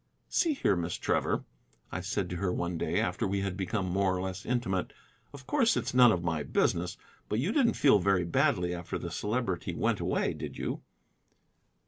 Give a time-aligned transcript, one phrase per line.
[0.29, 1.43] "See here, Miss Trevor,"
[1.91, 4.93] I said to her one day after we had become more or less intimate,
[5.31, 6.97] "of course it's none of my business,
[7.29, 10.81] but you didn't feel very badly after the Celebrity went away, did you?"